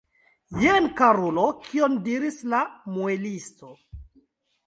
Jen, 0.61 0.87
karulo, 1.01 1.43
kion 1.67 1.99
diris 2.09 2.39
la 2.55 2.61
muelisto! 2.95 3.73